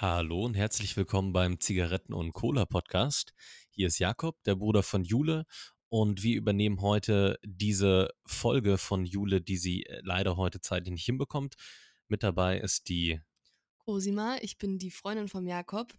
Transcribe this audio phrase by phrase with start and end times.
[0.00, 3.34] Hallo und herzlich willkommen beim Zigaretten und Cola Podcast.
[3.70, 5.44] Hier ist Jakob, der Bruder von Jule,
[5.88, 11.04] und wir übernehmen heute diese Folge von Jule, die sie äh, leider heute zeitlich nicht
[11.04, 11.56] hinbekommt.
[12.06, 13.20] Mit dabei ist die
[13.78, 15.92] Cosima, ich bin die Freundin von Jakob.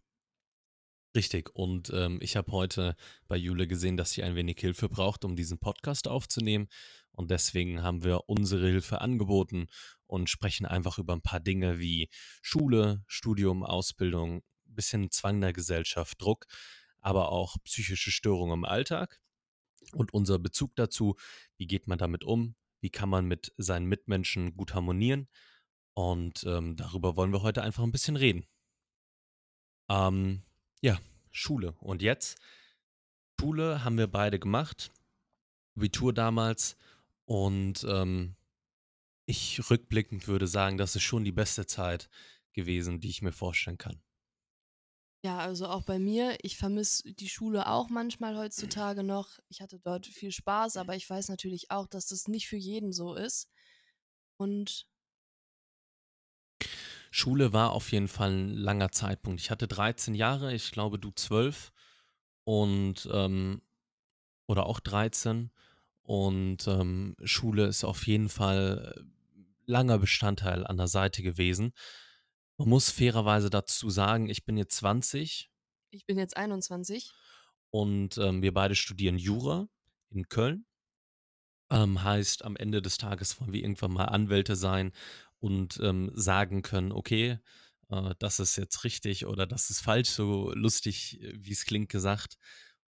[1.15, 2.95] Richtig, und ähm, ich habe heute
[3.27, 6.67] bei Jule gesehen, dass sie ein wenig Hilfe braucht, um diesen Podcast aufzunehmen.
[7.11, 9.67] Und deswegen haben wir unsere Hilfe angeboten
[10.05, 12.09] und sprechen einfach über ein paar Dinge wie
[12.43, 16.45] Schule, Studium, Ausbildung, bisschen Zwang der Gesellschaft, Druck,
[17.01, 19.19] aber auch psychische Störungen im Alltag.
[19.93, 21.15] Und unser Bezug dazu,
[21.57, 25.27] wie geht man damit um, wie kann man mit seinen Mitmenschen gut harmonieren.
[25.95, 28.45] Und ähm, darüber wollen wir heute einfach ein bisschen reden.
[29.89, 30.43] Ähm,
[30.81, 30.99] ja,
[31.31, 31.73] Schule.
[31.79, 32.37] Und jetzt?
[33.39, 34.91] Schule haben wir beide gemacht.
[35.75, 36.75] Abitur damals.
[37.25, 38.35] Und ähm,
[39.25, 42.09] ich rückblickend würde sagen, das ist schon die beste Zeit
[42.53, 44.01] gewesen, die ich mir vorstellen kann.
[45.23, 46.37] Ja, also auch bei mir.
[46.41, 49.39] Ich vermisse die Schule auch manchmal heutzutage noch.
[49.49, 52.93] Ich hatte dort viel Spaß, aber ich weiß natürlich auch, dass das nicht für jeden
[52.93, 53.49] so ist.
[54.37, 54.88] Und
[57.11, 59.41] Schule war auf jeden Fall ein langer Zeitpunkt.
[59.41, 61.71] Ich hatte 13 Jahre, ich glaube du 12
[62.43, 63.61] und ähm,
[64.47, 65.51] oder auch 13
[66.03, 69.01] und ähm, Schule ist auf jeden Fall äh,
[69.65, 71.73] langer Bestandteil an der Seite gewesen.
[72.57, 75.49] Man muss fairerweise dazu sagen, ich bin jetzt 20
[75.91, 77.13] ich bin jetzt 21.
[77.71, 79.67] und ähm, wir beide studieren Jura
[80.11, 80.65] in Köln.
[81.71, 84.91] Ähm, heißt, am Ende des Tages wollen wir irgendwann mal Anwälte sein
[85.39, 87.39] und ähm, sagen können, okay,
[87.89, 91.89] äh, das ist jetzt richtig oder das ist falsch, so lustig, äh, wie es klingt,
[91.89, 92.37] gesagt.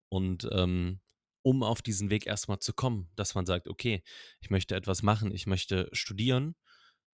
[0.08, 1.00] Und ähm,
[1.42, 4.02] um auf diesen Weg erstmal zu kommen, dass man sagt, okay,
[4.40, 6.54] ich möchte etwas machen, ich möchte studieren,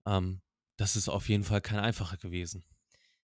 [0.06, 0.42] ähm,
[0.76, 2.64] das ist auf jeden Fall kein einfacher gewesen.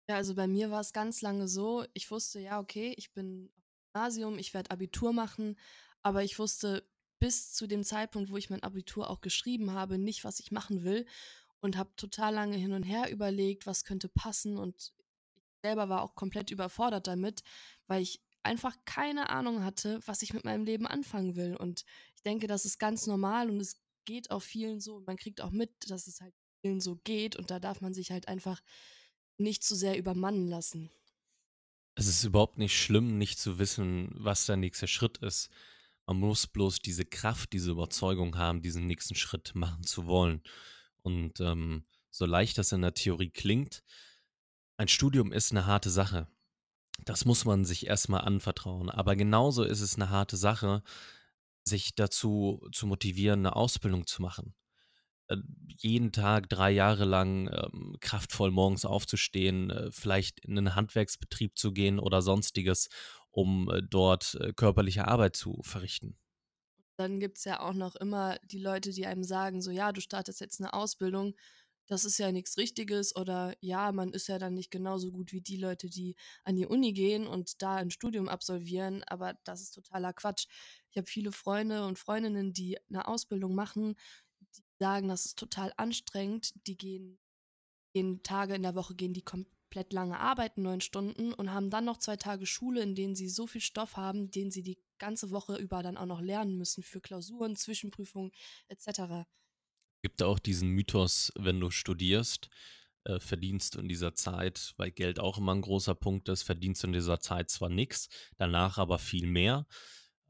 [0.09, 3.51] Ja, also bei mir war es ganz lange so, ich wusste, ja, okay, ich bin
[3.55, 5.57] auf Gymnasium, ich werde Abitur machen,
[6.01, 6.87] aber ich wusste
[7.19, 10.83] bis zu dem Zeitpunkt, wo ich mein Abitur auch geschrieben habe, nicht, was ich machen
[10.83, 11.05] will
[11.63, 14.93] und habe total lange hin und her überlegt, was könnte passen und
[15.35, 17.41] ich selber war auch komplett überfordert damit,
[17.87, 21.55] weil ich einfach keine Ahnung hatte, was ich mit meinem Leben anfangen will.
[21.55, 21.85] Und
[22.15, 24.99] ich denke, das ist ganz normal und es geht auch vielen so.
[25.07, 28.11] Man kriegt auch mit, dass es halt vielen so geht und da darf man sich
[28.11, 28.61] halt einfach
[29.37, 30.91] nicht zu sehr übermannen lassen.
[31.95, 35.49] Es ist überhaupt nicht schlimm, nicht zu wissen, was der nächste Schritt ist.
[36.05, 40.41] Man muss bloß diese Kraft, diese Überzeugung haben, diesen nächsten Schritt machen zu wollen.
[41.03, 43.83] Und ähm, so leicht das in der Theorie klingt,
[44.77, 46.27] ein Studium ist eine harte Sache.
[47.05, 48.89] Das muss man sich erstmal anvertrauen.
[48.89, 50.83] Aber genauso ist es eine harte Sache,
[51.63, 54.55] sich dazu zu motivieren, eine Ausbildung zu machen.
[55.27, 55.37] Äh,
[55.67, 61.71] jeden Tag drei Jahre lang ähm, kraftvoll morgens aufzustehen, äh, vielleicht in einen Handwerksbetrieb zu
[61.71, 62.89] gehen oder sonstiges,
[63.31, 66.17] um äh, dort äh, körperliche Arbeit zu verrichten.
[66.97, 70.01] Dann gibt es ja auch noch immer die Leute, die einem sagen, so ja, du
[70.01, 71.35] startest jetzt eine Ausbildung,
[71.87, 75.41] das ist ja nichts Richtiges oder ja, man ist ja dann nicht genauso gut wie
[75.41, 76.15] die Leute, die
[76.45, 80.47] an die Uni gehen und da ein Studium absolvieren, aber das ist totaler Quatsch.
[80.91, 83.95] Ich habe viele Freunde und Freundinnen, die eine Ausbildung machen,
[84.55, 87.19] die sagen, das ist total anstrengend, die gehen,
[87.93, 89.51] gehen Tage in der Woche, gehen die komplett
[89.93, 93.47] lange arbeiten, neun Stunden und haben dann noch zwei Tage Schule, in denen sie so
[93.47, 97.01] viel Stoff haben, den sie die ganze Woche über dann auch noch lernen müssen für
[97.01, 98.31] Klausuren, Zwischenprüfungen
[98.67, 99.25] etc.
[100.01, 102.49] Gibt auch diesen Mythos, wenn du studierst,
[103.05, 106.87] äh, verdienst in dieser Zeit, weil Geld auch immer ein großer Punkt ist, verdienst du
[106.87, 108.07] in dieser Zeit zwar nichts,
[108.37, 109.65] danach aber viel mehr.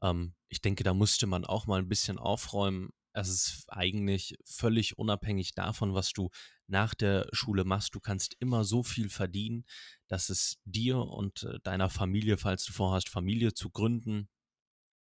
[0.02, 2.90] Ähm, ich denke, da musste man auch mal ein bisschen aufräumen.
[3.14, 6.30] Es ist eigentlich völlig unabhängig davon, was du
[6.66, 7.94] nach der Schule machst.
[7.94, 9.64] Du kannst immer so viel verdienen,
[10.08, 14.28] dass es dir und äh, deiner Familie, falls du vorhast, Familie zu gründen,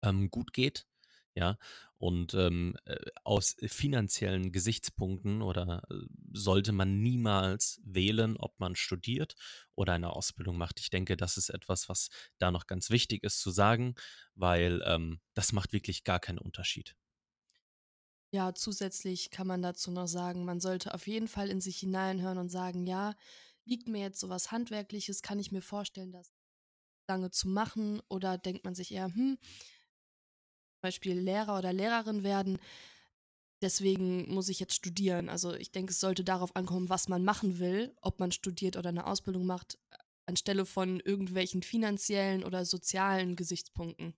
[0.03, 0.87] ähm, gut geht,
[1.35, 1.57] ja,
[1.97, 5.95] und ähm, äh, aus finanziellen Gesichtspunkten oder äh,
[6.33, 9.35] sollte man niemals wählen, ob man studiert
[9.75, 10.79] oder eine Ausbildung macht.
[10.79, 12.09] Ich denke, das ist etwas, was
[12.39, 13.95] da noch ganz wichtig ist zu sagen,
[14.35, 16.95] weil ähm, das macht wirklich gar keinen Unterschied.
[18.31, 22.37] Ja, zusätzlich kann man dazu noch sagen, man sollte auf jeden Fall in sich hineinhören
[22.37, 23.15] und sagen, ja,
[23.65, 26.31] liegt mir jetzt sowas Handwerkliches, kann ich mir vorstellen, das
[27.09, 29.37] lange zu machen oder denkt man sich eher, hm,
[30.81, 32.57] Beispiel Lehrer oder Lehrerin werden.
[33.61, 35.29] Deswegen muss ich jetzt studieren.
[35.29, 38.89] Also ich denke, es sollte darauf ankommen, was man machen will, ob man studiert oder
[38.89, 39.77] eine Ausbildung macht,
[40.25, 44.13] anstelle von irgendwelchen finanziellen oder sozialen Gesichtspunkten.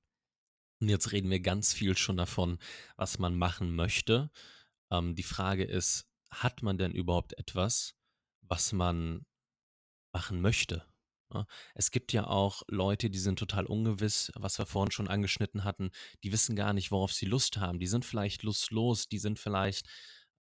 [0.81, 2.57] Und jetzt reden wir ganz viel schon davon,
[2.97, 4.31] was man machen möchte.
[4.89, 7.93] Ähm, die Frage ist, hat man denn überhaupt etwas,
[8.41, 9.25] was man
[10.11, 10.83] machen möchte?
[11.75, 15.91] Es gibt ja auch Leute, die sind total ungewiss, was wir vorhin schon angeschnitten hatten.
[16.23, 17.79] Die wissen gar nicht, worauf sie Lust haben.
[17.79, 19.87] Die sind vielleicht lustlos, die sind vielleicht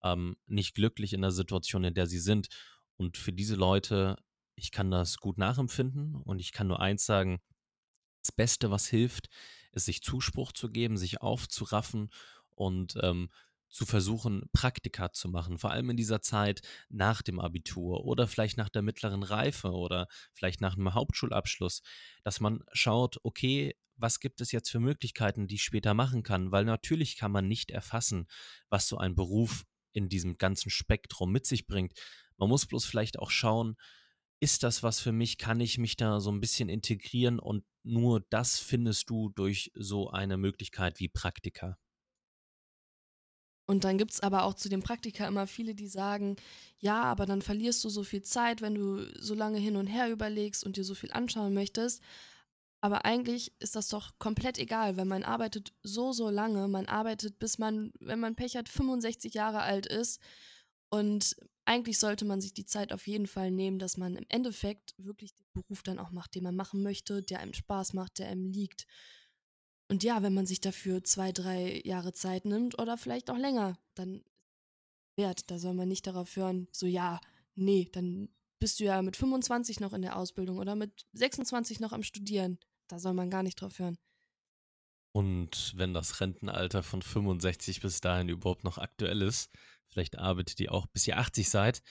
[0.03, 2.49] ähm, nicht glücklich in der Situation, in der sie sind.
[2.97, 4.17] Und für diese Leute,
[4.57, 7.41] ich kann das gut nachempfinden und ich kann nur eins sagen,
[8.23, 9.29] das Beste, was hilft,
[9.73, 12.11] ist, sich Zuspruch zu geben, sich aufzuraffen
[12.55, 13.31] und ähm,
[13.71, 18.57] zu versuchen, Praktika zu machen, vor allem in dieser Zeit nach dem Abitur oder vielleicht
[18.57, 21.83] nach der mittleren Reife oder vielleicht nach einem Hauptschulabschluss,
[22.25, 26.51] dass man schaut, okay, was gibt es jetzt für Möglichkeiten, die ich später machen kann,
[26.51, 28.27] weil natürlich kann man nicht erfassen,
[28.69, 31.93] was so ein Beruf in diesem ganzen Spektrum mit sich bringt.
[32.39, 33.77] Man muss bloß vielleicht auch schauen,
[34.41, 35.37] ist das was für mich?
[35.37, 37.39] Kann ich mich da so ein bisschen integrieren?
[37.39, 41.79] Und nur das findest du durch so eine Möglichkeit wie Praktika.
[43.71, 46.35] Und dann gibt es aber auch zu den Praktika immer viele, die sagen,
[46.79, 50.11] ja, aber dann verlierst du so viel Zeit, wenn du so lange hin und her
[50.11, 52.03] überlegst und dir so viel anschauen möchtest.
[52.83, 56.67] Aber eigentlich ist das doch komplett egal, weil man arbeitet so, so lange.
[56.67, 60.21] Man arbeitet, bis man, wenn man Pech hat, 65 Jahre alt ist.
[60.89, 64.95] Und eigentlich sollte man sich die Zeit auf jeden Fall nehmen, dass man im Endeffekt
[64.99, 68.29] wirklich den Beruf dann auch macht, den man machen möchte, der einem Spaß macht, der
[68.29, 68.87] einem liegt.
[69.89, 73.79] Und ja, wenn man sich dafür zwei, drei Jahre Zeit nimmt oder vielleicht auch länger,
[73.95, 74.23] dann
[75.17, 75.51] wert.
[75.51, 77.21] Da soll man nicht darauf hören, so ja,
[77.55, 78.29] nee, dann
[78.59, 82.59] bist du ja mit 25 noch in der Ausbildung oder mit 26 noch am Studieren.
[82.89, 83.99] Da soll man gar nicht drauf hören.
[85.13, 89.51] Und wenn das Rentenalter von 65 bis dahin überhaupt noch aktuell ist,
[89.91, 91.83] vielleicht arbeitet ihr auch bis ihr 80 seid.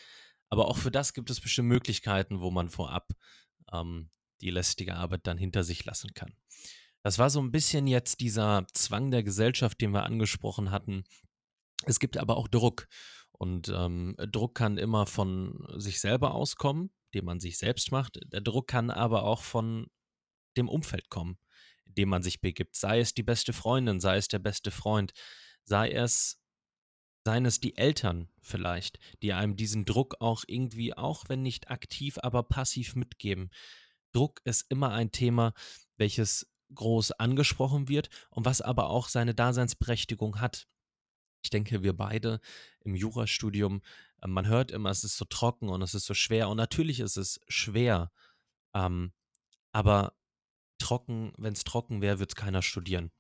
[0.50, 3.14] Aber auch für das gibt es bestimmte Möglichkeiten, wo man vorab
[3.72, 4.10] ähm,
[4.42, 6.34] die lästige Arbeit dann hinter sich lassen kann.
[7.04, 11.04] Das war so ein bisschen jetzt dieser Zwang der Gesellschaft, den wir angesprochen hatten.
[11.86, 12.88] Es gibt aber auch Druck.
[13.32, 18.20] Und ähm, Druck kann immer von sich selber auskommen, den man sich selbst macht.
[18.26, 19.88] Der Druck kann aber auch von
[20.58, 21.38] dem Umfeld kommen,
[21.86, 22.76] in dem man sich begibt.
[22.76, 25.14] Sei es die beste Freundin, sei es der beste Freund,
[25.64, 26.39] sei es,
[27.30, 32.18] seien es die Eltern vielleicht, die einem diesen Druck auch irgendwie, auch wenn nicht aktiv,
[32.24, 33.52] aber passiv mitgeben.
[34.14, 35.54] Druck ist immer ein Thema,
[35.98, 40.68] welches groß angesprochen wird und was aber auch seine Daseinsberechtigung hat.
[41.44, 42.42] Ich denke, wir beide
[42.80, 43.84] im Jurastudium,
[44.24, 46.50] äh, man hört immer, es ist so trocken und es ist so schwer.
[46.50, 48.12] Und natürlich ist es schwer.
[48.74, 49.14] Ähm,
[49.72, 50.18] aber
[50.80, 53.12] trocken, wenn es trocken wäre, würde es keiner studieren.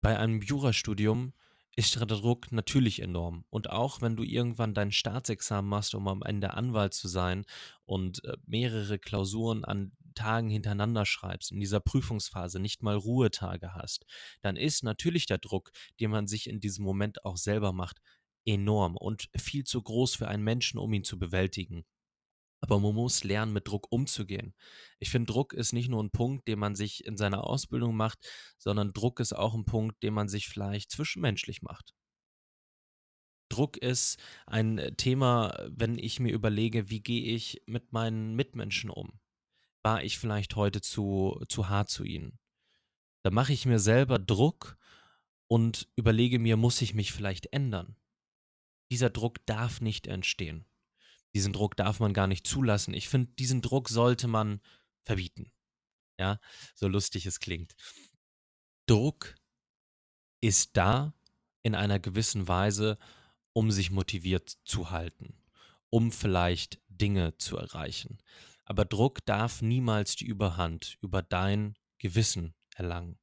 [0.00, 1.34] Bei einem Jurastudium
[1.76, 3.44] ist der Druck natürlich enorm.
[3.50, 7.44] Und auch wenn du irgendwann dein Staatsexamen machst, um am Ende Anwalt zu sein
[7.84, 14.06] und äh, mehrere Klausuren an Tagen hintereinander schreibst, in dieser Prüfungsphase nicht mal Ruhetage hast,
[14.40, 15.70] dann ist natürlich der Druck,
[16.00, 18.00] den man sich in diesem Moment auch selber macht,
[18.46, 21.84] enorm und viel zu groß für einen Menschen, um ihn zu bewältigen.
[22.66, 24.52] Aber man muss lernen, mit Druck umzugehen.
[24.98, 28.18] Ich finde, Druck ist nicht nur ein Punkt, den man sich in seiner Ausbildung macht,
[28.58, 31.94] sondern Druck ist auch ein Punkt, den man sich vielleicht zwischenmenschlich macht.
[33.48, 38.90] Druck ist ein äh, Thema, wenn ich mir überlege, wie gehe ich mit meinen Mitmenschen
[38.90, 39.20] um?
[39.84, 42.40] War ich vielleicht heute zu, zu hart zu ihnen?
[43.22, 44.76] Da mache ich mir selber Druck
[45.48, 47.96] und überlege mir, muss ich mich vielleicht ändern?
[48.90, 50.66] Dieser Druck darf nicht entstehen.
[51.36, 52.94] Diesen Druck darf man gar nicht zulassen.
[52.94, 54.62] Ich finde, diesen Druck sollte man
[55.02, 55.52] verbieten.
[56.18, 56.40] Ja,
[56.74, 57.76] so lustig es klingt.
[58.86, 59.34] Druck
[60.40, 61.12] ist da
[61.62, 62.96] in einer gewissen Weise,
[63.52, 65.36] um sich motiviert zu halten,
[65.90, 68.16] um vielleicht Dinge zu erreichen.
[68.64, 73.18] Aber Druck darf niemals die Überhand über dein Gewissen erlangen.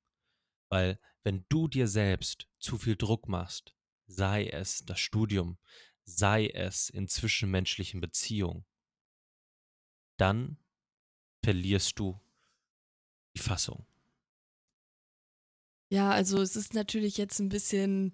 [0.69, 3.73] Weil wenn du dir selbst zu viel Druck machst,
[4.05, 5.57] sei es das Studium,
[6.05, 8.65] sei es in zwischenmenschlichen Beziehungen,
[10.17, 10.57] dann
[11.43, 12.19] verlierst du
[13.35, 13.85] die Fassung.
[15.89, 18.13] Ja, also es ist natürlich jetzt ein bisschen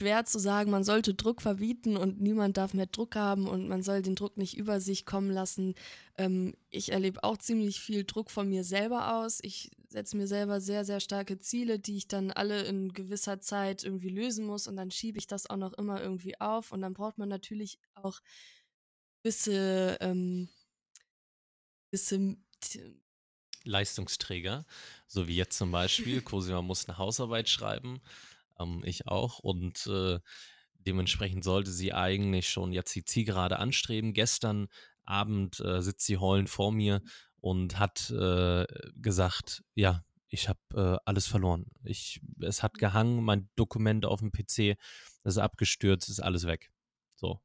[0.00, 3.82] schwer zu sagen, man sollte Druck verbieten und niemand darf mehr Druck haben und man
[3.82, 5.74] soll den Druck nicht über sich kommen lassen.
[6.16, 9.40] Ähm, ich erlebe auch ziemlich viel Druck von mir selber aus.
[9.42, 13.84] Ich setze mir selber sehr, sehr starke Ziele, die ich dann alle in gewisser Zeit
[13.84, 16.94] irgendwie lösen muss und dann schiebe ich das auch noch immer irgendwie auf und dann
[16.94, 18.20] braucht man natürlich auch
[19.22, 20.48] gewisse, ähm,
[21.90, 22.38] gewisse
[23.64, 24.64] Leistungsträger,
[25.06, 26.22] so wie jetzt zum Beispiel.
[26.22, 28.00] Cosima muss eine Hausarbeit schreiben
[28.60, 29.38] ähm, ich auch.
[29.40, 30.20] Und äh,
[30.74, 34.12] dementsprechend sollte sie eigentlich schon jetzt die Zielgerade anstreben.
[34.14, 34.68] Gestern
[35.04, 37.02] Abend äh, sitzt sie heulend vor mir
[37.40, 41.66] und hat äh, gesagt, ja, ich habe äh, alles verloren.
[41.82, 44.76] Ich, es hat gehangen, mein Dokument auf dem PC,
[45.24, 46.70] ist abgestürzt, ist alles weg.
[47.16, 47.40] So.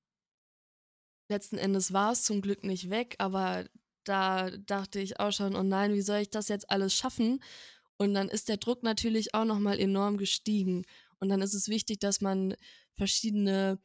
[1.27, 3.65] Letzten Endes war es zum Glück nicht weg, aber
[4.03, 7.41] da dachte ich auch schon: „Oh nein, wie soll ich das jetzt alles schaffen?“
[7.98, 10.86] Und dann ist der Druck natürlich auch noch mal enorm gestiegen.
[11.19, 12.55] Und dann ist es wichtig, dass man
[12.95, 13.79] verschiedene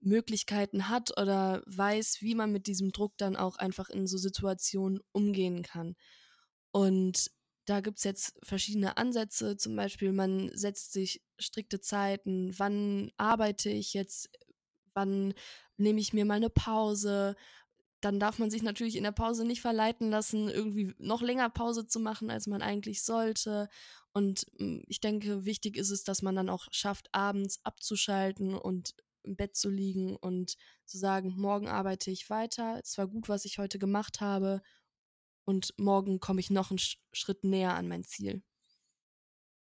[0.00, 5.00] Möglichkeiten hat oder weiß, wie man mit diesem Druck dann auch einfach in so Situationen
[5.12, 5.96] umgehen kann.
[6.72, 7.30] Und
[7.66, 12.52] da gibt's jetzt verschiedene Ansätze, zum Beispiel man setzt sich strikte Zeiten.
[12.58, 14.30] Wann arbeite ich jetzt?
[14.94, 15.34] Wann
[15.78, 17.36] nehme ich mir mal 'ne Pause?
[18.02, 21.86] Dann darf man sich natürlich in der Pause nicht verleiten lassen, irgendwie noch länger Pause
[21.88, 23.68] zu machen, als man eigentlich sollte.
[24.16, 28.94] Und, hm, ich denke, wichtig ist es, dass man dann auch schafft, abends abzuschalten und
[29.24, 30.56] im Bett zu liegen und
[30.86, 32.78] zu sagen: „Morgen arbeite ich weiter.
[32.82, 34.62] Es war gut, was ich heute gemacht habe
[35.46, 38.42] und morgen komme ich noch 'n Sch Schritt näher an mein Ziel.“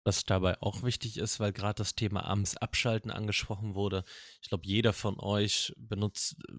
[0.05, 4.03] Was dabei auch wichtig ist, weil grad das Thema abends abschalten angesprochen wurde.
[4.41, 6.53] Ich glaube, jeder von euch benutzt, äh,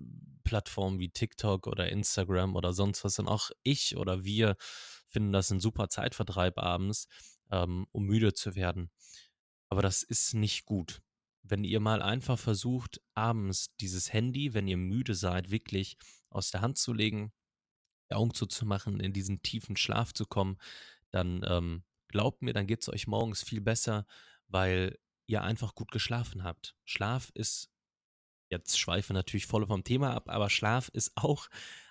[0.45, 4.57] Plattformen wie TikTok oder Instagram oder sonst was und auch ich oder wir
[5.07, 7.07] finden das 'n super Zeitvertreib abends,
[7.55, 8.91] ähm, um müde zu werden.
[9.69, 11.03] Aber das ist nicht gut.
[11.43, 15.97] Wenn ihr mal einfach versucht, abends dieses Handy, wenn ihr müde seid, wirklich
[16.31, 17.33] aus der Hand zu legen,
[18.11, 20.59] die Augen zuzumachen, in diesen tiefen Schlaf zu kommen,
[21.11, 24.07] dann, ähm, glaubt mir, dann geht's euch morgens viel besser,
[24.49, 26.77] weil ihr einfach gut geschlafen habt.
[26.85, 27.71] Schlaf ist
[28.51, 31.49] jetzt schweifen wir natürlich voll vom Thema ab, aber Schlaf ist auch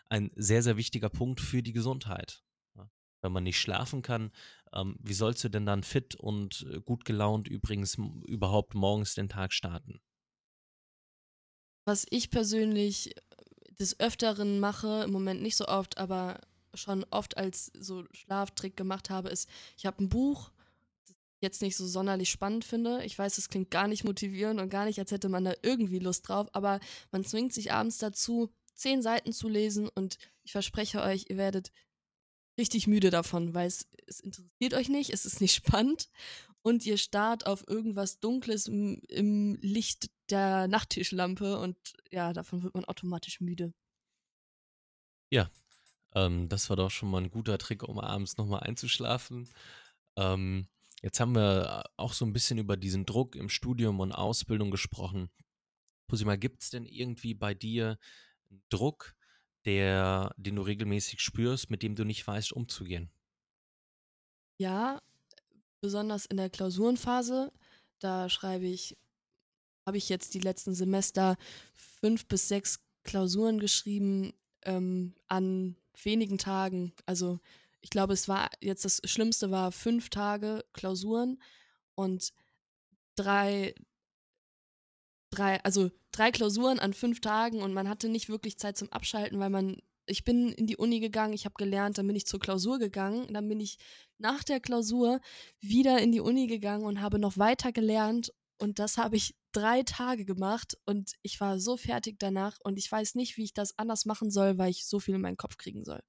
[0.09, 2.43] ein sehr, sehr wichtiger Punkt für die Gesundheit?
[3.21, 4.31] Wenn man nicht schlafen kann,
[4.73, 9.29] ähm, wie sollst du denn dann fit und, äh, gut gelaunt übrigens überhaupt morgens den
[9.29, 10.01] Tag starten?
[11.87, 16.39] Was ich persönlich, äh, des Öfteren mache, im Moment nicht so oft, aber
[16.75, 20.51] schon oft als so Schlaftrick gemacht habe, ist, ich habe 'n Buch,
[21.07, 23.03] das jetzt nicht so sonderlich spannend finde.
[23.05, 25.99] Ich weiß, das klingt gar nicht motivierend und gar nicht, als hätte man da irgendwie
[25.99, 26.79] Lust drauf, aber
[27.11, 31.71] man zwingt sich abends dazu, 10 Seiten zu lesen und ich verspreche euch, ihr werdet
[32.57, 36.09] richtig müde davon, weil es es interessiert euch nicht, es ist nicht spannend
[36.63, 41.77] und ihr starrt auf irgendwas Dunkles im im Licht der Nachttischlampe und
[42.11, 43.73] ja, davon wird man automatisch müde.
[45.31, 45.49] Ja,
[46.15, 49.49] ähm, das war doch schon mal 'n guter Trick, um abends noch mal einzuschlafen.
[50.17, 50.67] Ähm,
[51.01, 55.29] jetzt haben wir auch so 'n bisschen über diesen Druck im Studium und Ausbildung gesprochen.
[56.09, 57.99] Cosima, gibt's denn irgendwie bei dir
[58.69, 59.15] Druck,
[59.65, 63.09] der den du regelmäßig spürst, mit dem du nicht weißt, umzugehen?
[64.57, 65.01] Ja,
[65.81, 67.51] besonders in der Klausurenphase,
[67.99, 68.97] da schreibe ich
[69.85, 71.37] habe ich jetzt die letzten Semester
[71.73, 76.93] 5 bis 6 Klausuren geschrieben, ähm, an wenigen Tagen.
[77.05, 77.39] Also,
[77.81, 81.41] ich glaube, es war jetzt das Schlimmste war 5 Tage Klausuren
[81.95, 82.31] und
[83.15, 83.75] 3
[85.33, 89.39] 3 also 3 Klausuren an 5 Tagen und man hatte nicht wirklich Zeit zum Abschalten,
[89.39, 92.39] weil man ich bin in die Uni gegangen, ich habe gelernt, dann bin ich zur
[92.39, 93.77] Klausur gegangen, dann bin ich
[94.17, 95.21] nach der Klausur
[95.61, 99.83] wieder in die Uni gegangen und habe noch weiter gelernt und das habe ich 3
[99.83, 103.77] Tage gemacht und ich war so fertig danach und ich weiß nicht, wie ich das
[103.77, 106.01] anders machen soll, weil ich so viel in meinen Kopf kriegen soll.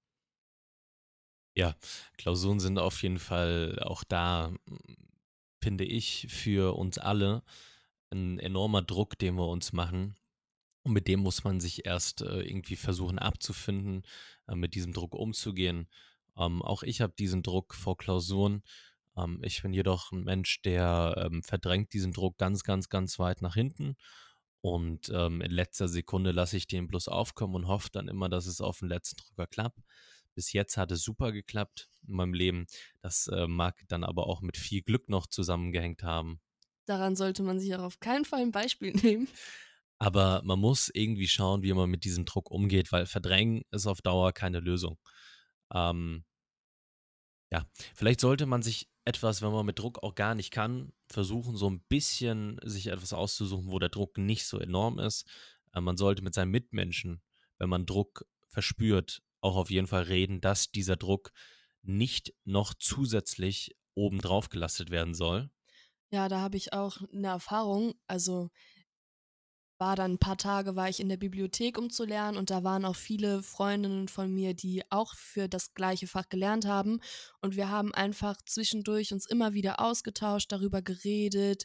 [1.56, 1.76] Ja,
[2.18, 4.52] Klausuren sind auf jeden Fall auch da,
[5.62, 7.44] finde ich, für uns alle
[8.12, 10.16] 'n enormer Druck, den wir uns machen.
[10.84, 14.02] Und mit dem muss man sich erst, äh, irgendwie versuchen abzufinden,
[14.48, 15.88] äh, mit diesem Druck umzugehen.
[16.38, 18.62] Ähm, auch ich habe diesen Druck vor Klausuren.
[19.16, 23.42] Ähm, ich bin jedoch 'n Mensch, der, ähm, verdrängt diesen Druck ganz, ganz, ganz weit
[23.42, 23.96] nach hinten
[24.62, 28.46] und, ähm, in letzter Sekunde lasse ich den bloß aufkommen und hoffe dann immer, dass
[28.46, 29.80] es auf 'n letzten Drücker klappt.
[30.34, 32.66] Bis jetzt hat es super geklappt in meinem Leben.
[33.02, 36.40] Das, äh, mag dann aber auch mit viel Glück noch zusammengehängt haben.
[36.86, 39.28] Daran sollte man sich auch auf keinen Fall 'n Beispiel nehmen.
[39.98, 44.02] Aber man muss irgendwie schauen, wie man mit diesem Druck umgeht, weil verdrängen ist auf
[44.02, 44.98] Dauer keine Lösung.
[45.72, 46.24] Ähm
[47.52, 51.56] ja, vielleicht sollte man sich etwas, wenn man mit Druck auch gar nicht kann, versuchen,
[51.56, 55.26] so 'n bisschen sich etwas auszusuchen, wo der Druck nicht so enorm ist.
[55.72, 57.22] Äh, man sollte mit seinen Mitmenschen,
[57.58, 61.32] wenn man Druck verspürt, auch auf jeden Fall reden, dass dieser Druck
[61.82, 65.50] nicht noch zusätzlich obendrauf gelastet werden soll.
[66.14, 67.94] Ja, da habe ich auch 'ne Erfahrung.
[68.06, 68.48] Also
[69.80, 72.62] war dann 'n paar Tage war ich in der Bibliothek, um zu lernen und da
[72.62, 77.00] waren auch viele Freundinnen von mir, die auch für das gleiche Fach gelernt haben
[77.40, 81.64] und wir haben einfach zwischendurch uns immer wieder ausgetauscht, darüber geredet: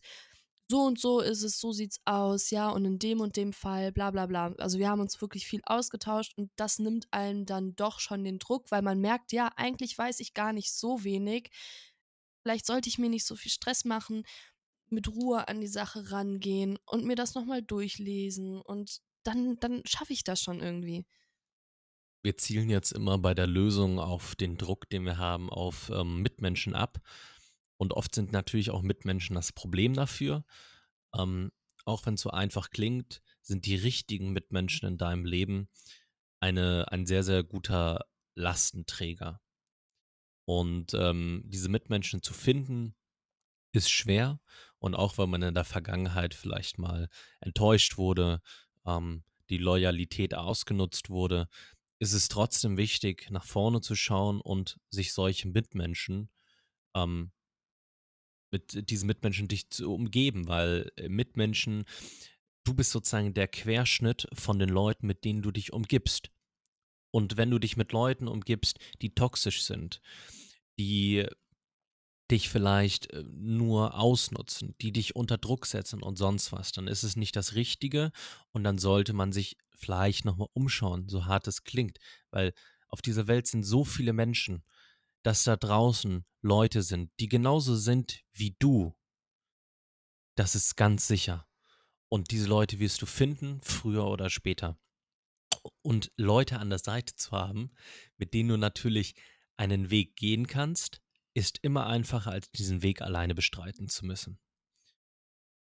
[0.72, 3.92] „So und so ist es, so sieht's aus, ja, und in dem und dem Fall
[3.92, 7.76] bla bla bla.“ Also, wir haben uns wirklich viel ausgetauscht und das nimmt einem dann
[7.76, 11.50] doch schon den Druck, weil man merkt: „Ja, eigentlich weiß ich gar nicht so wenig.
[12.42, 14.24] Vielleicht sollte ich mir nicht so viel Stress machen,
[14.90, 19.82] mit Ruhe an die Sache rangehen und mir das noch mal durchlesen und dann dann
[19.86, 21.06] schaffe ich das schon irgendwie.“
[22.22, 26.22] Wir zielen jetzt immer bei der Lösung auf den Druck, den wir haben, auf ähm,
[26.22, 27.00] Mitmenschen ab.
[27.78, 30.44] Und oft sind natürlich auch Mitmenschen das Problem dafür.
[31.18, 31.52] Ähm,
[31.86, 35.70] auch wenn es so einfach klingt, sind die richtigen Mitmenschen in deinem Leben
[36.42, 38.06] eine, ein sehr, sehr guter
[38.36, 39.42] Lastenträger.
[40.50, 42.96] Und ähm, diese Mitmenschen zu finden,
[43.72, 44.42] ist schwer.
[44.80, 47.08] Und auch wenn man in der Vergangenheit vielleicht mal
[47.40, 48.42] enttäuscht wurde,
[48.84, 51.50] ähm, die Loyalität ausgenutzt wurde,
[52.00, 56.32] ist es trotzdem wichtig, nach vorne zu schauen und sich solche Mitmenschen,
[56.96, 57.32] ähm,
[58.50, 61.86] mit diesen Mitmenschen dich zu umgeben, weil äh, Mitmenschen,
[62.64, 66.32] du bist sozusagen der Querschnitt von den Leuten, mit denen du dich umgibst.
[67.12, 70.02] Und wenn du dich mit Leuten umgibst, die toxisch sind,
[70.80, 71.28] die
[72.32, 77.04] dich vielleicht äh, nur ausnutzen, die dich unter Druck setzen und sonst was, dann ist
[77.04, 78.12] es nicht das Richtige
[78.52, 82.00] und dann sollte man sich vielleicht nochmal umschauen, so hart es klingt,
[82.32, 82.54] weil
[82.88, 84.64] auf dieser Welt sind so viele Menschen,
[85.24, 88.96] dass da draußen Leute sind, die genauso sind wie du.
[90.36, 91.48] Das ist ganz sicher.
[92.08, 94.80] Und diese Leute wirst du finden, früher oder später.
[95.82, 97.72] Und Leute an der Seite zu haben,
[98.18, 99.16] mit denen du natürlich
[99.60, 101.02] einen Weg gehen kannst,
[101.34, 104.40] ist immer einfacher, als diesen Weg alleine bestreiten zu müssen.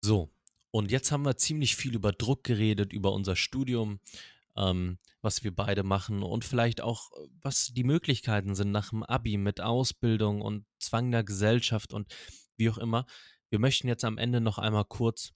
[0.01, 0.33] So,
[0.71, 4.01] und jetzt haben wir ziemlich viel über Druck geredet, über unser Studium,
[4.57, 7.11] ähm, was wir beide machen und vielleicht auch,
[7.43, 12.15] was die Möglichkeiten sind nach dem Abi mit Ausbildung und Zwang der Gesellschaft und
[12.57, 13.07] wie auch immer.
[13.51, 15.33] Wir möchten jetzt am Ende noch einmal kurz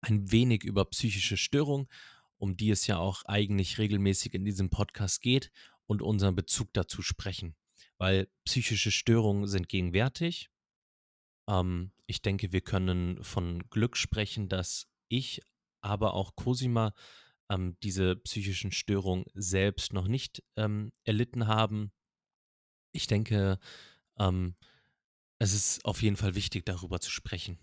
[0.00, 1.88] ein wenig über psychische Störung,
[2.36, 5.50] um die es ja auch eigentlich regelmäßig in diesem Podcast geht,
[5.86, 7.56] und unseren Bezug dazu sprechen
[7.98, 10.50] weil psychische Störungen sind gegenwärtig.
[11.48, 15.42] Ähm, ich denke, wir können von Glück sprechen, dass ich,
[15.80, 16.94] aber auch Cosima
[17.50, 21.92] ähm, diese psychischen Störungen selbst noch nicht ähm, erlitten haben.
[22.92, 23.58] Ich denke,
[24.18, 24.56] ähm,
[25.38, 27.58] es ist auf jeden Fall wichtig, darüber zu sprechen.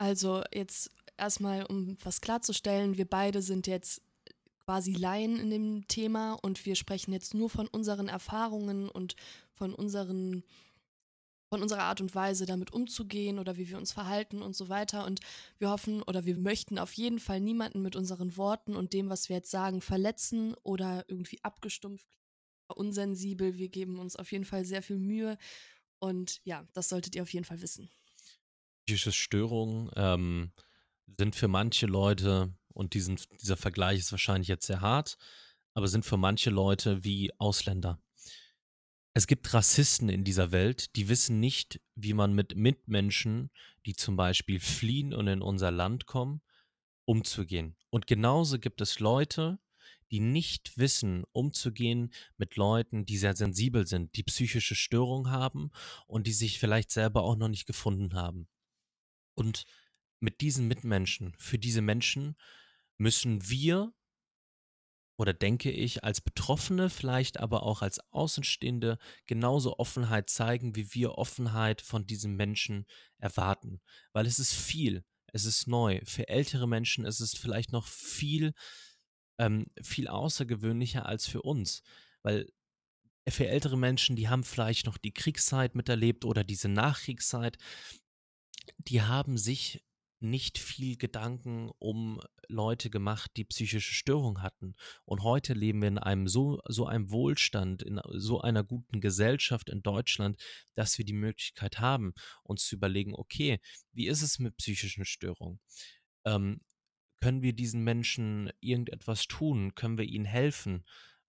[0.00, 4.07] Also jetzt erstmal, um was klarzustellen, wir beide sind jetzt
[4.68, 9.16] quasi Laien in dem Thema und wir sprechen jetzt nur von unseren Erfahrungen und
[9.54, 10.44] von unseren
[11.48, 15.06] von unserer Art und Weise damit umzugehen oder wie wir uns verhalten und so weiter.
[15.06, 15.20] Und
[15.56, 19.30] wir hoffen oder wir möchten auf jeden Fall niemanden mit unseren Worten und dem, was
[19.30, 22.18] wir jetzt sagen, verletzen oder irgendwie abgestumpft,
[22.66, 23.56] unsensibel.
[23.56, 25.38] Wir geben uns auf jeden Fall sehr viel Mühe.
[25.98, 27.88] Und ja, das solltet ihr auf jeden Fall wissen.
[28.84, 30.52] Psychische Störungen ähm,
[31.16, 35.18] sind für manche Leute und diesen, dieser Vergleich ist wahrscheinlich jetzt sehr hart,
[35.74, 38.00] aber sind für manche Leute wie Ausländer.
[39.14, 43.50] Es gibt Rassisten in dieser Welt, die wissen nicht, wie man mit Mitmenschen,
[43.84, 46.40] die zum Beispiel fliehen und in unser Land kommen,
[47.04, 47.76] umzugehen.
[47.90, 49.58] Und genauso gibt es Leute,
[50.10, 55.70] die nicht wissen, umzugehen mit Leuten, die sehr sensibel sind, die psychische Störungen haben
[56.06, 58.48] und die sich vielleicht selber auch noch nicht gefunden haben.
[59.34, 59.64] Und
[60.20, 62.36] mit diesen Mitmenschen, für diese Menschen
[62.98, 63.92] müssen wir
[65.18, 71.18] oder denke ich, als Betroffene, vielleicht aber auch als Außenstehende, genauso Offenheit zeigen, wie wir
[71.18, 72.86] Offenheit von diesen Menschen
[73.18, 73.80] erwarten.
[74.12, 76.00] Weil es ist viel, es ist neu.
[76.04, 78.52] Für ältere Menschen ist es vielleicht noch viel,
[79.38, 81.82] ähm, viel außergewöhnlicher als für uns.
[82.22, 82.46] Weil
[83.28, 87.58] für ältere Menschen, die haben vielleicht noch die Kriegszeit miterlebt oder diese Nachkriegszeit,
[88.78, 89.82] die haben sich
[90.20, 94.74] nicht viel Gedanken um Leute gemacht, die psychische Störungen hatten.
[95.04, 99.68] Und heute leben wir in einem so, so einem Wohlstand, in so einer guten Gesellschaft
[99.68, 100.40] in Deutschland,
[100.74, 103.60] dass wir die Möglichkeit haben, uns zu überlegen, okay,
[103.92, 105.60] wie ist es mit psychischen Störungen?
[106.24, 106.60] Ähm,
[107.20, 109.74] können wir diesen Menschen irgendetwas tun?
[109.74, 110.84] Können wir ihnen helfen?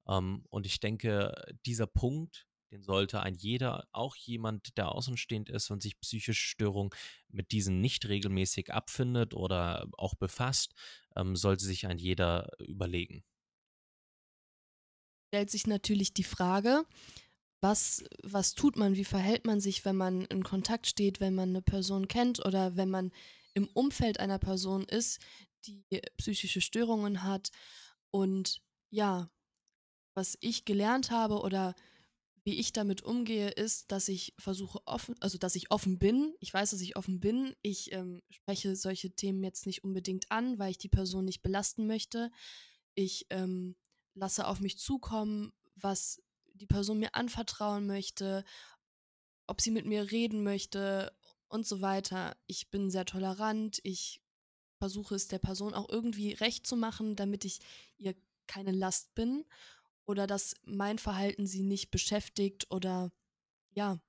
[0.08, 1.34] Ähm, und ich denke,
[1.66, 6.92] dieser Punkt, den sollte ein jeder, auch jemand, der außenstehend ist und sich psychische Störungen
[7.28, 10.74] mit diesen nicht regelmäßig abfindet oder auch befasst,
[11.16, 13.24] ähm, sollte sich ein jeder überlegen.
[15.30, 16.86] Stellt sich natürlich die Frage,
[17.62, 21.50] was, was tut man, wie verhält man sich, wenn man in Kontakt steht, wenn man
[21.50, 23.12] eine Person kennt oder wenn man
[23.54, 25.20] im Umfeld einer Person ist,
[25.66, 25.84] die
[26.18, 27.50] psychische Störungen hat.
[28.12, 29.30] Und ja,
[30.16, 31.76] was ich gelernt habe oder
[32.50, 36.34] wie ich damit umgehe, ist, dass ich versuche offen, also dass ich offen bin.
[36.40, 37.56] Ich weiß, dass ich offen bin.
[37.62, 41.86] Ich ähm, spreche solche Themen jetzt nicht unbedingt an, weil ich die Person nicht belasten
[41.86, 42.32] möchte.
[42.96, 43.76] Ich ähm,
[44.16, 46.24] lasse auf mich zukommen, was
[46.56, 48.44] die Person mir anvertrauen möchte,
[49.46, 51.16] ob sie mit mir reden möchte
[51.50, 52.36] und so weiter.
[52.48, 53.80] Ich bin sehr tolerant.
[53.84, 54.24] Ich
[54.80, 57.60] versuche es der Person auch irgendwie recht zu machen, damit ich
[58.00, 58.16] ihr
[58.48, 59.46] keine Last bin
[60.10, 63.12] oder dass mein Verhalten sie nicht beschäftigt oder
[63.76, 64.00] ja,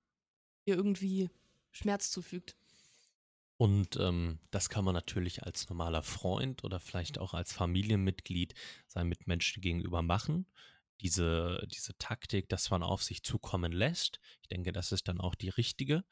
[0.65, 1.29] ihr irgendwie
[1.73, 2.57] Schmerz zufügt.
[3.59, 8.55] Und ähm, das kann man natürlich als normaler Freund oder vielleicht auch als Familienmitglied
[8.87, 10.47] seinen Mitmenschen gegenüber machen.
[11.03, 14.21] Diese, diese Taktik, dass man auf sich zukommen lässt.
[14.41, 16.05] Ich denke, das ist dann auch die richtige.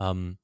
[0.00, 0.38] Ähm,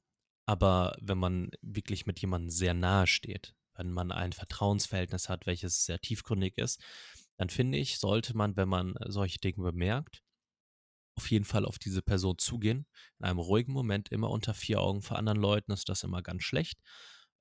[0.45, 5.87] aber wenn man wirklich mit jemandem sehr nahe steht, wenn man ein Vertrauensverhältnis hat, welches
[5.87, 6.79] sehr tiefgründig ist,
[7.37, 10.23] dann finde ich, sollte man, wenn man solche Dinge bemerkt,
[11.17, 12.87] auf jeden Fall auf diese Person zugehen.
[13.19, 16.43] In einem ruhigen Moment, immer unter vier Augen vor anderen Leuten ist das immer ganz
[16.43, 16.81] schlecht.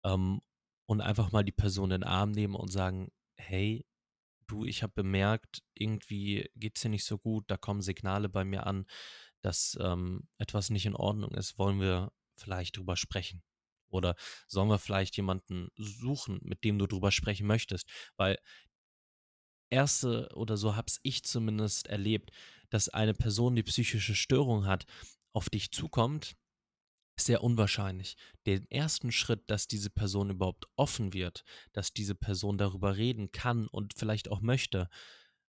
[0.03, 0.41] Ähm,
[0.88, 3.86] und einfach mal die Person in den Arm nehmen und sagen, hey,
[4.47, 8.45] du, ich habe bemerkt, irgendwie geht es dir nicht so gut, da kommen Signale bei
[8.45, 8.86] mir an,
[9.41, 13.43] dass ähm, etwas nicht in Ordnung ist, wollen wir vielleicht drüber sprechen.
[13.89, 14.15] Oder
[14.47, 17.89] sollen wir vielleicht jemanden suchen, mit dem du drüber sprechen möchtest?
[18.17, 18.38] Weil
[19.69, 22.32] erste, oder so habe ich zumindest erlebt,
[22.69, 24.86] dass eine Person, die psychische Störung hat,
[25.34, 26.36] auf dich zukommt,
[27.17, 28.17] ist sehr unwahrscheinlich.
[28.45, 33.67] Den ersten Schritt, dass diese Person überhaupt offen wird, dass diese Person darüber reden kann
[33.67, 34.89] und vielleicht auch möchte,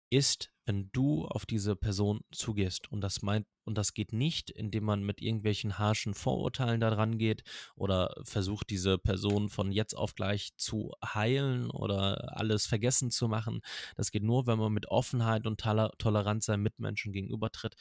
[0.10, 2.90] ist, wenn du auf diese Person zugehst.
[2.90, 7.44] Und das meint, und das geht nicht, indem man mit irgendwelchen harschen Vorurteilen daran geht
[7.76, 13.60] oder versucht, diese Person von jetzt auf gleich zu heilen oder alles vergessen zu machen.
[13.98, 17.76] Das geht nur, wenn man mit Offenheit und Toleranz seinen Mitmenschen gegenübertritt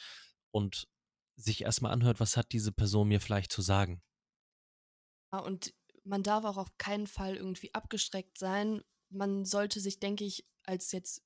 [0.50, 0.88] und
[1.37, 4.03] sich erstmal anhört, was hat diese Person mir vielleicht zu sagen.
[5.33, 5.72] Ja, und
[6.03, 8.83] man darf auch auf keinen Fall irgendwie abgestreckt sein.
[9.11, 11.22] Man sollte sich, denke ich, als jetzt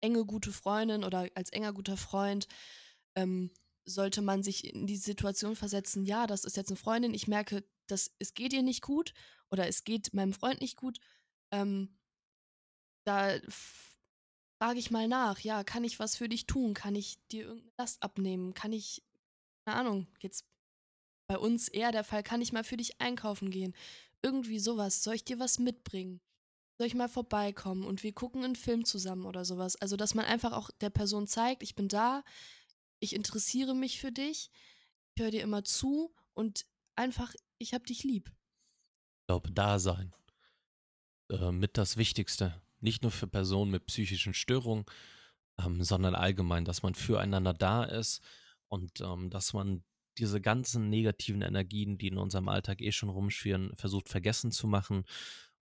[0.00, 2.48] enge gute Freundin oder als enger guter Freund
[3.16, 3.50] ähm,
[3.84, 7.64] sollte man sich in die Situation versetzen, ja, das ist jetzt eine Freundin, ich merke,
[7.86, 9.14] dass es geht ihr nicht gut
[9.50, 10.98] oder es geht meinem Freund nicht gut.
[11.52, 11.96] Ähm,
[13.06, 13.38] da
[14.58, 16.74] frage ich mal nach, ja, kann ich was für dich tun?
[16.74, 18.54] Kann ich dir irgendeine Last abnehmen?
[18.54, 19.04] Kann ich,
[19.64, 20.44] keine Ahnung, jetzt
[21.28, 23.74] bei uns eher der Fall, kann ich mal für dich einkaufen gehen?
[24.22, 25.02] Irgendwie sowas.
[25.04, 26.20] Soll ich dir was mitbringen?
[26.78, 29.76] Soll ich mal vorbeikommen und wir gucken einen Film zusammen oder sowas.
[29.76, 32.22] Also, dass man einfach auch der Person zeigt, ich bin da,
[33.00, 34.50] ich interessiere mich für dich,
[35.14, 38.30] ich höre dir immer zu und einfach, ich hab dich lieb.
[39.20, 40.14] Ich glaube, Dasein.
[41.30, 42.60] Äh, mit das Wichtigste.
[42.80, 44.84] Nicht nur für Personen mit psychischen Störungen,
[45.58, 48.22] ähm, sondern allgemein, dass man füreinander da ist
[48.68, 49.82] und ähm, dass man
[50.18, 55.04] diese ganzen negativen Energien, die in unserem Alltag eh schon rumschwirren, versucht vergessen zu machen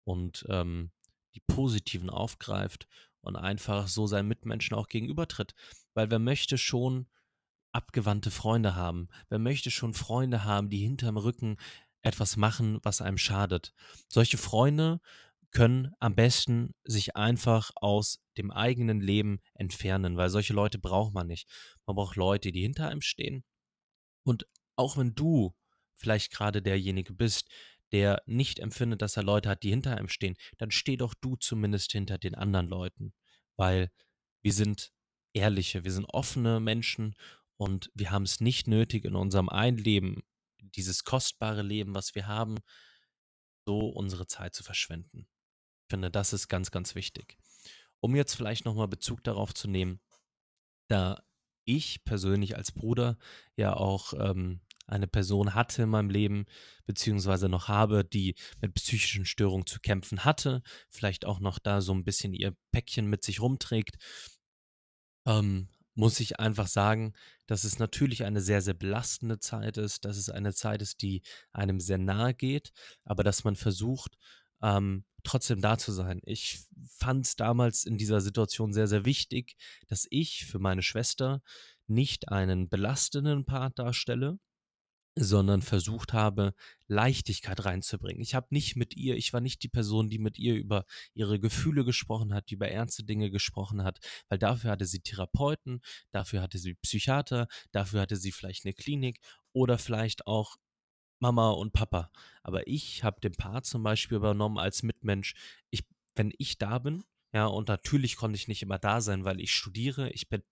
[0.03, 0.91] und ähm,
[1.35, 2.87] die positiven aufgreift
[3.21, 5.53] und einfach so seinen Mitmenschen auch gegenübertritt.
[5.93, 7.07] Weil wer möchte schon
[7.71, 9.07] abgewandte Freunde haben?
[9.29, 11.57] Wer möchte schon Freunde haben, die hinterm Rücken
[12.01, 13.73] etwas machen, was einem schadet?
[14.09, 14.99] Solche Freunde
[15.51, 21.27] können am besten sich einfach aus dem eigenen Leben entfernen, weil solche Leute braucht man
[21.27, 21.49] nicht.
[21.85, 23.43] Man braucht Leute, die hinter einem stehen.
[24.23, 25.53] Und auch wenn du
[25.93, 27.49] vielleicht gerade derjenige bist,
[27.91, 31.35] der nicht empfindet, dass er Leute hat, die hinter ihm stehen, dann steh doch du
[31.35, 33.13] zumindest hinter den anderen Leuten.
[33.57, 33.91] Weil
[34.41, 34.91] wir sind
[35.33, 37.15] ehrliche, wir sind offene Menschen
[37.57, 40.23] und wir haben es nicht nötig, in unserem Einleben,
[40.59, 42.57] dieses kostbare Leben, was wir haben,
[43.65, 45.27] so unsere Zeit zu verschwenden.
[45.83, 47.37] Ich finde, das ist ganz, ganz wichtig.
[47.99, 49.99] Um jetzt vielleicht nochmal Bezug darauf zu nehmen,
[50.87, 51.23] da
[51.65, 53.17] ich persönlich als Bruder
[53.55, 56.45] ja auch ähm, eine Person hatte in meinem Leben,
[56.85, 61.93] beziehungsweise noch habe, die mit psychischen Störungen zu kämpfen hatte, vielleicht auch noch da so
[61.93, 63.97] ein bisschen ihr Päckchen mit sich rumträgt,
[65.25, 67.13] ähm, muss ich einfach sagen,
[67.47, 71.21] dass es natürlich eine sehr, sehr belastende Zeit ist, dass es eine Zeit ist, die
[71.51, 72.71] einem sehr nahe geht,
[73.03, 74.17] aber dass man versucht,
[74.61, 76.21] ähm, trotzdem da zu sein.
[76.23, 79.55] Ich fand es damals in dieser Situation sehr, sehr wichtig,
[79.87, 81.41] dass ich für meine Schwester
[81.87, 84.39] nicht einen belastenden Part darstelle,
[85.15, 86.53] sondern versucht habe,
[86.87, 88.21] Leichtigkeit reinzubringen.
[88.21, 91.39] Ich habe nicht mit ihr, ich war nicht die Person, die mit ihr über ihre
[91.39, 96.41] Gefühle gesprochen hat, die über ernste Dinge gesprochen hat, weil dafür hatte sie Therapeuten, dafür
[96.41, 99.19] hatte sie Psychiater, dafür hatte sie vielleicht eine Klinik
[99.53, 100.57] oder vielleicht auch
[101.19, 102.11] Mama und Papa.
[102.41, 105.35] Aber ich habe den Part zum Beispiel übernommen als Mitmensch.
[105.69, 109.39] Ich, wenn ich da bin, ja, und natürlich konnte ich nicht immer da sein, weil
[109.39, 110.43] ich studiere, ich bin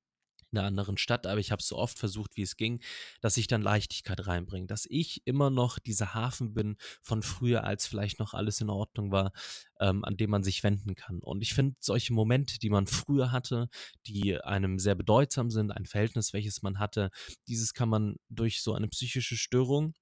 [0.52, 2.82] in einer anderen Stadt, aber ich habe so oft versucht, wie es ging,
[3.22, 7.88] dass ich dann Leichtigkeit reinbringe, dass ich immer noch dieser Hafen bin von früher, als
[7.88, 9.32] vielleicht noch alles in Ordnung war,
[9.80, 11.20] ähm, an dem man sich wenden kann.
[11.20, 13.70] Und ich finde solche Momente, die man früher hatte,
[14.08, 17.10] die einem sehr bedeutsam sind, ein Verhältnis, welches man hatte,
[17.48, 19.94] dieses kann man durch so eine psychische Störung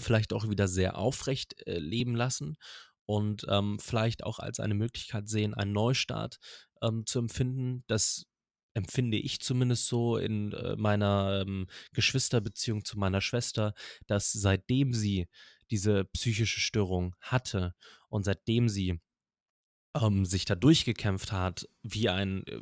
[0.00, 2.56] vielleicht auch wieder sehr aufrecht äh, leben lassen
[3.06, 6.38] und ähm, vielleicht auch als eine Möglichkeit sehen, einen Neustart
[6.82, 7.84] ähm, zu empfinden.
[7.86, 8.24] Das
[8.74, 13.74] empfinde ich zumindest so in äh, meiner ähm, Geschwisterbeziehung zu meiner Schwester,
[14.06, 15.28] dass seitdem sie
[15.70, 17.74] diese psychische Störung hatte
[18.08, 19.00] und seitdem sie
[19.94, 22.60] ähm, sich da durchgekämpft hat, wie ein, äh,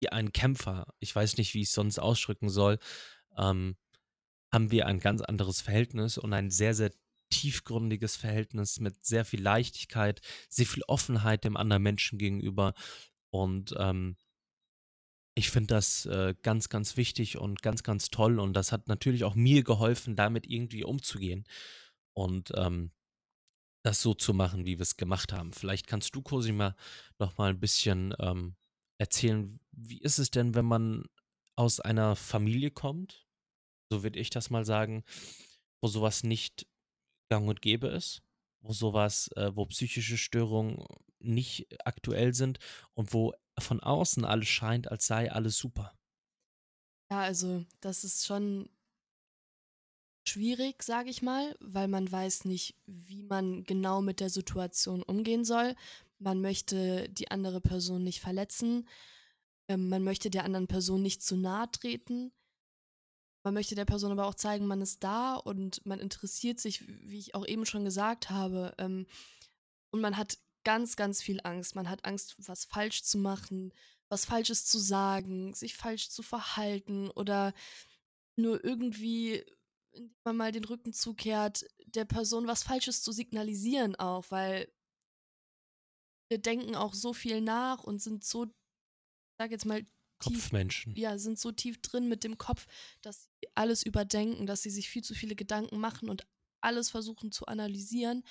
[0.00, 2.78] wie ein Kämpfer, ich weiß nicht, wie ich es sonst ausdrücken soll,
[3.36, 3.76] ähm,
[4.52, 6.92] haben wir ein ganz anderes Verhältnis und ein sehr, sehr
[7.30, 12.74] tiefgründiges Verhältnis mit sehr viel Leichtigkeit, sehr viel Offenheit dem anderen Menschen gegenüber.
[13.30, 14.16] Und ähm,
[15.38, 18.40] ich finde das äh, ganz, ganz wichtig und ganz, ganz toll.
[18.40, 21.44] Und das hat natürlich auch mir geholfen, damit irgendwie umzugehen.
[22.14, 22.90] Und ähm,
[23.84, 25.52] das so zu machen, wie wir es gemacht haben.
[25.52, 26.74] Vielleicht kannst du, Cosima,
[27.18, 28.56] noch mal ein bisschen ähm,
[28.98, 31.04] erzählen, wie ist es denn, wenn man
[31.54, 33.26] aus einer Familie kommt,
[33.90, 35.04] so würde ich das mal sagen,
[35.82, 36.66] wo sowas nicht
[37.28, 38.22] gang und gäbe ist,
[38.60, 40.82] wo sowas, äh, wo psychische Störungen
[41.18, 42.58] nicht aktuell sind
[42.94, 45.96] und wo von außen alles scheint, als sei alles super.
[47.10, 48.68] Ja, also das ist schon
[50.28, 55.44] schwierig, sage ich mal, weil man weiß nicht, wie man genau mit der Situation umgehen
[55.44, 55.74] soll.
[56.18, 58.88] Man möchte die andere Person nicht verletzen.
[59.68, 62.32] Ähm, man möchte der anderen Person nicht zu nahe treten.
[63.44, 67.18] Man möchte der Person aber auch zeigen, man ist da und man interessiert sich, wie
[67.18, 68.74] ich auch eben schon gesagt habe.
[68.78, 69.06] Ähm,
[69.92, 71.76] und man hat ganz, ganz viel Angst.
[71.76, 73.72] Man hat Angst, was falsch zu machen,
[74.08, 77.54] was Falsches zu sagen, sich falsch zu verhalten oder
[78.34, 79.44] nur irgendwie,
[79.92, 84.68] indem man mal den Rücken zukehrt, der Person was Falsches zu signalisieren auch, weil
[86.28, 88.46] wir denken auch so viel nach und sind so,
[89.38, 89.82] sag jetzt mal,
[90.18, 90.96] tief, Kopfmenschen.
[90.96, 92.66] ja, sind so tief drin mit dem Kopf,
[93.02, 96.26] dass sie alles überdenken, dass sie sich viel zu viele Gedanken machen und
[96.60, 98.24] alles versuchen zu analysieren,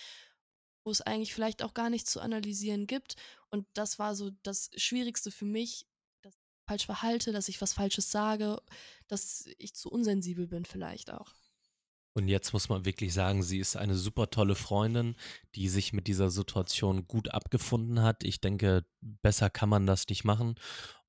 [0.85, 3.15] wo es eigentlich vielleicht auch gar nichts zu analysieren gibt.
[3.49, 5.87] Und das war so das Schwierigste für mich,
[6.21, 8.61] dass ich falsch verhalte, dass ich was Falsches sage,
[9.07, 11.33] dass ich zu unsensibel bin vielleicht auch.
[12.13, 15.17] Und jetzt muss man wirklich sagen, sie ist eine super tolle Freundin,
[15.55, 18.23] die sich mit dieser Situation gut abgefunden hat.
[18.23, 20.55] Ich denke, besser kann man das nicht machen.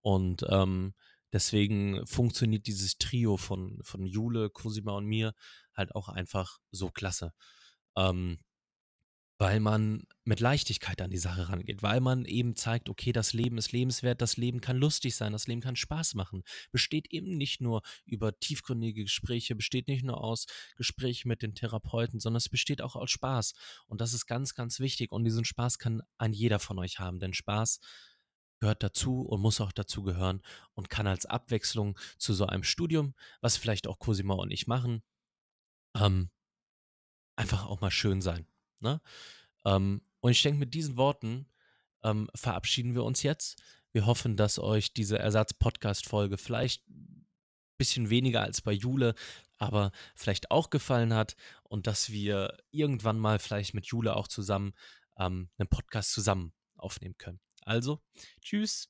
[0.01, 0.95] Und ähm,
[1.33, 5.35] deswegen funktioniert dieses Trio von, von Jule, Cosima und mir
[5.75, 7.33] halt auch einfach so klasse.
[7.97, 8.39] Ähm,
[9.38, 13.59] weil man mit Leichtigkeit an die Sache rangeht, weil man eben zeigt, okay, das Leben
[13.59, 16.42] ist lebenswert, das Leben kann lustig sein, das Leben kann Spaß machen.
[16.72, 20.46] Besteht eben nicht nur über tiefgründige Gespräche, besteht nicht nur aus
[20.77, 23.53] Gesprächen mit den Therapeuten, sondern es besteht auch aus Spaß.
[23.87, 25.12] Und das ist ganz, ganz wichtig.
[25.12, 27.81] Und diesen Spaß kann ein jeder von euch haben, denn Spaß
[28.59, 30.40] gehört dazu und muss auch dazu gehören
[30.72, 35.03] und kann als Abwechslung zu so einem Studium, was vielleicht auch Cosima und ich machen,
[35.94, 36.31] ähm,
[37.37, 38.46] einfach auch mal schön sein.
[38.81, 39.01] Ne?
[39.65, 41.47] Ähm, und ich denke, mit diesen Worten
[42.03, 43.62] ähm, verabschieden wir uns jetzt.
[43.93, 47.27] Wir hoffen, dass euch diese Ersatz-Podcast-Folge vielleicht ein
[47.79, 49.15] bisschen weniger als bei Jule,
[49.59, 54.75] aber vielleicht auch gefallen hat und dass wir irgendwann mal vielleicht mit Jule auch zusammen
[55.19, 57.41] ähm, einen Podcast zusammen aufnehmen können.
[57.62, 58.01] Also,
[58.43, 58.89] tschüss.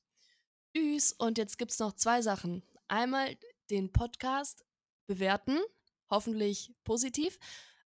[0.75, 1.13] Tschüss.
[1.13, 2.63] Und jetzt gibt es noch zwei Sachen.
[2.87, 3.37] Einmal
[3.69, 4.65] den Podcast
[5.07, 5.59] bewerten,
[6.09, 7.39] hoffentlich positiv.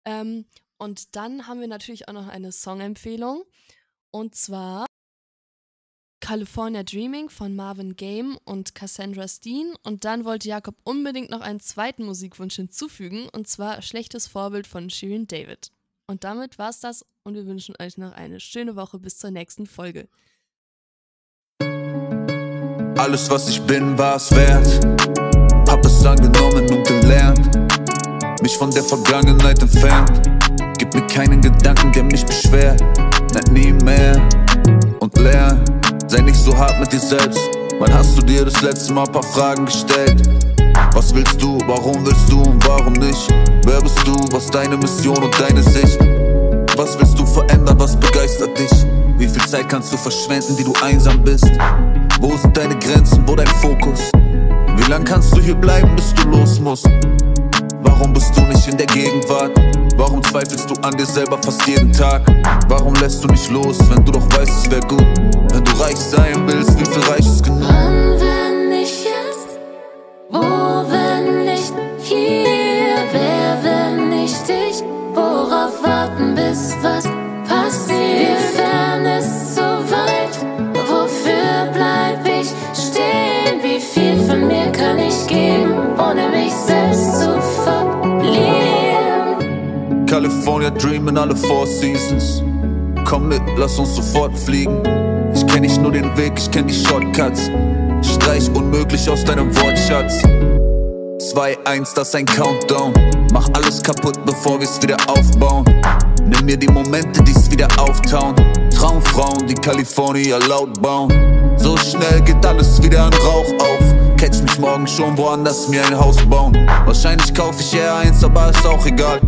[0.04, 0.46] Ähm,
[0.78, 3.44] und dann haben wir natürlich auch noch eine Songempfehlung.
[4.10, 4.86] Und zwar
[6.20, 9.74] California Dreaming von Marvin Game und Cassandra Steen.
[9.82, 14.90] Und dann wollte Jakob unbedingt noch einen zweiten Musikwunsch hinzufügen, und zwar Schlechtes Vorbild von
[14.90, 15.70] Shirin David.
[16.08, 19.66] Und damit war's das und wir wünschen euch noch eine schöne Woche bis zur nächsten
[19.66, 20.08] Folge.
[22.98, 24.84] Alles, was ich bin, war es wert.
[25.68, 28.42] Hab es angenommen und gelernt.
[28.42, 30.36] Mich von der Vergangenheit entfernt.
[30.78, 32.82] Gib mir keinen Gedanken, der mich beschwert.
[33.32, 34.20] Nein, nie mehr.
[35.00, 35.58] Und leer.
[36.06, 37.40] Sei nicht so hart mit dir selbst.
[37.78, 40.28] Wann hast du dir das letzte Mal ein paar Fragen gestellt?
[40.92, 43.28] Was willst du, warum willst du und warum nicht?
[43.64, 45.98] Wer bist du, was deine Mission und deine Sicht?
[46.76, 48.70] Was willst du verändern, was begeistert dich?
[49.16, 51.50] Wie viel Zeit kannst du verschwenden, die du einsam bist?
[52.20, 54.10] Wo sind deine Grenzen, wo dein Fokus?
[54.76, 56.88] Wie lang kannst du hier bleiben, bis du los musst?
[57.82, 59.58] Warum bist du nicht in der Gegenwart?
[59.96, 62.22] Warum zweifelst du an dir selber fast jeden Tag?
[62.68, 65.06] Warum lässt du nicht los, wenn du doch weißt, es wär gut?
[65.52, 67.62] Wenn du reich sein willst, wie viel reich ist genug?
[67.62, 69.59] Wann, wenn nicht jetzt?
[70.30, 72.44] Wo, wenn nicht hier?
[73.11, 74.82] Wer, wenn nicht ich?
[75.14, 77.04] Worauf warten, bis was
[77.48, 78.38] passiert?
[78.54, 79.55] Wiefern ist
[90.26, 92.42] California Dream in alle Four Seasons.
[93.04, 94.82] Komm mit, lass uns sofort fliegen.
[95.32, 97.48] Ich kenn ich nur den Weg, ich kenn die Shortcuts.
[98.02, 100.24] Streich unmöglich aus deinem Wortschatz.
[101.32, 102.92] 2-1, das ist ein Countdown.
[103.32, 105.64] Mach alles kaputt, bevor wir's wieder aufbauen.
[106.24, 108.34] Nimm mir die Momente, die's wieder auftauen.
[108.76, 111.12] Traumfrauen, die California laut bauen.
[111.56, 114.16] So schnell geht alles wieder in Rauch auf.
[114.16, 116.68] Catch mich morgen schon woanders mir ein Haus bauen.
[116.84, 119.20] Wahrscheinlich kauf ich eher eins, aber ist auch egal.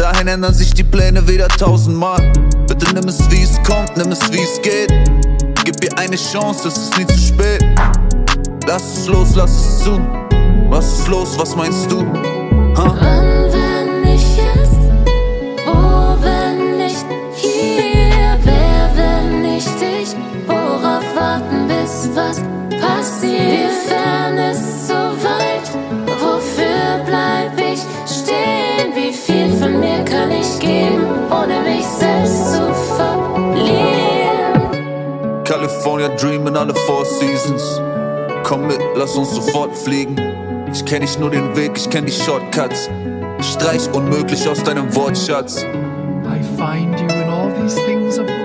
[0.00, 2.32] Dahin ändern sich die Pläne wieder tausendmal.
[2.66, 4.90] Bitte nimm es wie es kommt, nimm es wie es geht.
[5.62, 7.62] Gib ihr eine Chance, es ist nie zu spät.
[8.66, 10.00] Lass es los, lass es zu.
[10.70, 12.00] Was ist los, was meinst du?
[35.60, 37.82] California Dream in alle Four Seasons.
[38.44, 40.16] Komm mit, lass uns sofort fliegen.
[40.72, 42.88] Ich kenn nicht nur den Weg, ich kenn die Shortcuts.
[43.42, 45.62] Streich unmöglich aus deinem Wortschatz.
[45.62, 48.39] I find you in all these things of.